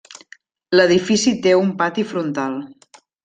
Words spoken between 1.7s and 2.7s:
pati frontal.